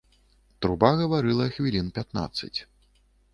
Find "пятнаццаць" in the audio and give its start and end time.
1.99-2.55